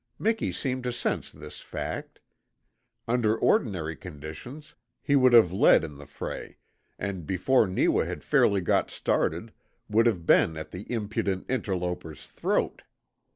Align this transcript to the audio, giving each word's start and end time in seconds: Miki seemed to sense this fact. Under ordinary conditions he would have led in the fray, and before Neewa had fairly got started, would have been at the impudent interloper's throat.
Miki 0.17 0.51
seemed 0.51 0.83
to 0.85 0.91
sense 0.91 1.31
this 1.31 1.59
fact. 1.61 2.19
Under 3.07 3.37
ordinary 3.37 3.95
conditions 3.95 4.73
he 4.99 5.15
would 5.15 5.31
have 5.31 5.51
led 5.53 5.83
in 5.83 5.99
the 5.99 6.07
fray, 6.07 6.57
and 6.97 7.27
before 7.27 7.67
Neewa 7.67 8.05
had 8.07 8.23
fairly 8.23 8.61
got 8.61 8.89
started, 8.89 9.53
would 9.87 10.07
have 10.07 10.25
been 10.25 10.57
at 10.57 10.71
the 10.71 10.91
impudent 10.91 11.45
interloper's 11.47 12.25
throat. 12.25 12.81